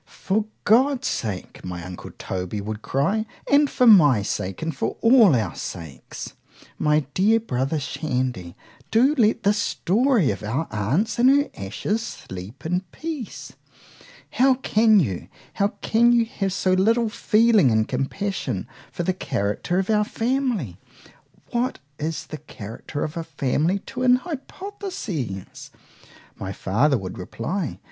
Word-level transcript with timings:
For 0.07 0.45
God's 0.63 1.07
sake, 1.07 1.63
my 1.63 1.85
uncle 1.85 2.09
Toby 2.17 2.59
would 2.59 2.81
cry,——and 2.81 3.69
for 3.69 3.85
my 3.85 4.23
sake, 4.23 4.63
and 4.63 4.75
for 4.75 4.97
all 4.99 5.35
our 5.35 5.53
sakes, 5.53 6.33
my 6.79 7.01
dear 7.13 7.39
brother 7.39 7.79
Shandy,—do 7.79 9.13
let 9.13 9.43
this 9.43 9.59
story 9.59 10.31
of 10.31 10.41
our 10.41 10.67
aunt's 10.71 11.19
and 11.19 11.29
her 11.29 11.51
ashes 11.55 12.01
sleep 12.01 12.65
in 12.65 12.81
peace;——how 12.91 14.55
can 14.55 14.99
you,——how 14.99 15.67
can 15.83 16.11
you 16.13 16.25
have 16.25 16.51
so 16.51 16.73
little 16.73 17.07
feeling 17.09 17.69
and 17.69 17.87
compassion 17.87 18.67
for 18.91 19.03
the 19.03 19.13
character 19.13 19.77
of 19.77 19.91
our 19.91 20.03
family?——What 21.53 21.77
is 21.99 22.25
the 22.25 22.39
character 22.39 23.03
of 23.03 23.17
a 23.17 23.23
family 23.23 23.77
to 23.85 24.01
an 24.01 24.15
hypothesis? 24.15 25.69
my 26.39 26.51
father 26.51 26.97
would 26.97 27.19
reply. 27.19 27.77